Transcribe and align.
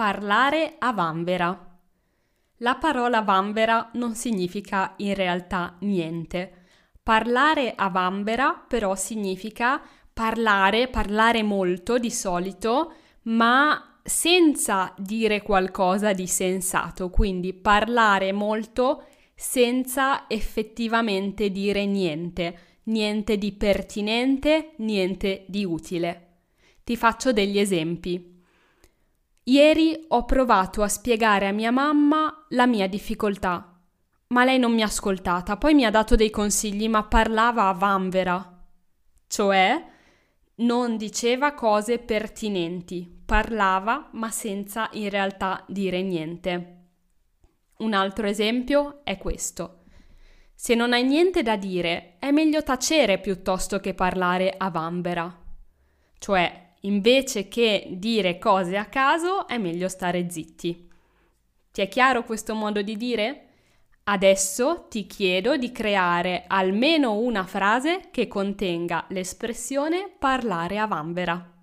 Parlare 0.00 0.76
a 0.78 0.94
vanvera. 0.94 1.78
La 2.60 2.76
parola 2.76 3.20
vanvera 3.20 3.90
non 3.96 4.14
significa 4.14 4.94
in 4.96 5.12
realtà 5.12 5.76
niente. 5.80 6.68
Parlare 7.02 7.74
a 7.76 7.90
vanvera 7.90 8.64
però 8.66 8.94
significa 8.94 9.78
parlare, 10.10 10.88
parlare 10.88 11.42
molto 11.42 11.98
di 11.98 12.10
solito, 12.10 12.94
ma 13.24 14.00
senza 14.02 14.94
dire 14.96 15.42
qualcosa 15.42 16.14
di 16.14 16.26
sensato, 16.26 17.10
quindi 17.10 17.52
parlare 17.52 18.32
molto 18.32 19.04
senza 19.34 20.24
effettivamente 20.28 21.50
dire 21.50 21.84
niente, 21.84 22.78
niente 22.84 23.36
di 23.36 23.52
pertinente, 23.52 24.72
niente 24.78 25.44
di 25.46 25.62
utile. 25.66 26.28
Ti 26.84 26.96
faccio 26.96 27.34
degli 27.34 27.58
esempi. 27.58 28.39
Ieri 29.50 30.04
ho 30.06 30.24
provato 30.26 30.80
a 30.80 30.86
spiegare 30.86 31.48
a 31.48 31.50
mia 31.50 31.72
mamma 31.72 32.46
la 32.50 32.66
mia 32.66 32.86
difficoltà, 32.86 33.80
ma 34.28 34.44
lei 34.44 34.60
non 34.60 34.72
mi 34.72 34.82
ha 34.82 34.86
ascoltata, 34.86 35.56
poi 35.56 35.74
mi 35.74 35.84
ha 35.84 35.90
dato 35.90 36.14
dei 36.14 36.30
consigli, 36.30 36.88
ma 36.88 37.02
parlava 37.02 37.66
a 37.66 37.72
vanvera, 37.72 38.64
cioè 39.26 39.86
non 40.58 40.96
diceva 40.96 41.54
cose 41.54 41.98
pertinenti, 41.98 43.22
parlava 43.26 44.10
ma 44.12 44.30
senza 44.30 44.88
in 44.92 45.10
realtà 45.10 45.64
dire 45.66 46.00
niente. 46.00 46.76
Un 47.78 47.92
altro 47.92 48.28
esempio 48.28 49.00
è 49.02 49.18
questo. 49.18 49.82
Se 50.54 50.76
non 50.76 50.92
hai 50.92 51.02
niente 51.02 51.42
da 51.42 51.56
dire, 51.56 52.18
è 52.20 52.30
meglio 52.30 52.62
tacere 52.62 53.18
piuttosto 53.18 53.80
che 53.80 53.94
parlare 53.94 54.54
a 54.56 54.70
vanvera. 54.70 55.36
Cioè, 56.18 56.68
invece 56.80 57.48
che 57.48 57.88
dire 57.90 58.38
cose 58.38 58.76
a 58.76 58.86
caso, 58.86 59.46
è 59.46 59.58
meglio 59.58 59.88
stare 59.88 60.30
zitti. 60.30 60.88
Ti 61.72 61.80
è 61.80 61.88
chiaro 61.88 62.24
questo 62.24 62.54
modo 62.54 62.82
di 62.82 62.96
dire? 62.96 63.46
Adesso 64.04 64.86
ti 64.88 65.06
chiedo 65.06 65.56
di 65.56 65.70
creare 65.70 66.44
almeno 66.46 67.18
una 67.18 67.44
frase 67.44 68.08
che 68.10 68.26
contenga 68.26 69.04
l'espressione 69.10 70.10
parlare 70.18 70.78
a 70.78 70.86
vanvera. 70.86 71.59